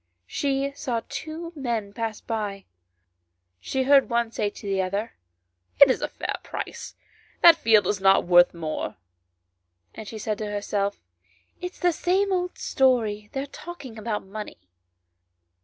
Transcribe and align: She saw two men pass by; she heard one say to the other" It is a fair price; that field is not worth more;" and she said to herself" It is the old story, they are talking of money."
She 0.25 0.71
saw 0.71 1.01
two 1.09 1.53
men 1.55 1.93
pass 1.93 2.21
by; 2.21 2.65
she 3.59 3.83
heard 3.83 4.09
one 4.09 4.31
say 4.31 4.49
to 4.49 4.65
the 4.65 4.81
other" 4.81 5.13
It 5.79 5.91
is 5.91 6.01
a 6.01 6.07
fair 6.07 6.37
price; 6.41 6.95
that 7.43 7.55
field 7.55 7.85
is 7.85 8.01
not 8.01 8.25
worth 8.25 8.51
more;" 8.51 8.95
and 9.93 10.07
she 10.07 10.17
said 10.17 10.39
to 10.39 10.47
herself" 10.49 10.99
It 11.61 11.85
is 11.85 11.99
the 12.01 12.27
old 12.31 12.57
story, 12.57 13.29
they 13.33 13.43
are 13.43 13.45
talking 13.45 13.99
of 13.99 14.23
money." 14.25 14.57